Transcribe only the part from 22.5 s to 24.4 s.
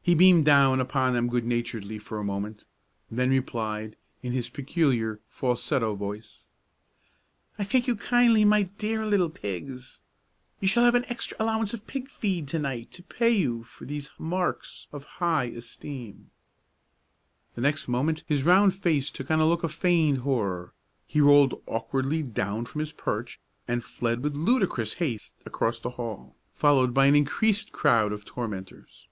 from his perch, and fled with